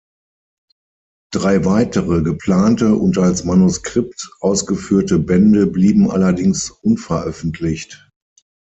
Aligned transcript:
Drei 1.31 1.63
weitere 1.63 2.23
geplante 2.23 2.95
und 2.95 3.19
als 3.19 3.43
Manuskript 3.43 4.31
ausgeführte 4.39 5.19
Bände 5.19 5.67
blieben 5.67 6.09
allerdings 6.09 6.71
unveröffentlicht. 6.71 8.09